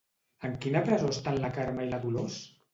En 0.47 0.55
quina 0.63 0.81
presó 0.87 1.11
estan 1.17 1.39
la 1.45 1.53
Carme 1.61 1.87
i 1.89 1.95
la 1.95 2.03
Dolors? 2.09 2.43